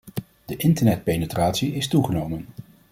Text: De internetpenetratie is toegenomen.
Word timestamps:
De 0.45 0.57
internetpenetratie 0.57 1.73
is 1.73 1.87
toegenomen. 1.87 2.45